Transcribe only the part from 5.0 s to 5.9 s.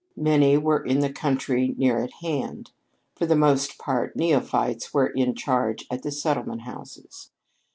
in charge